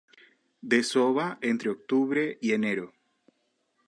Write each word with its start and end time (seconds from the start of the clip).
Desova 0.63 1.37
entre 1.43 1.69
octubre 1.69 2.39
y 2.41 2.53
enero. 2.53 2.91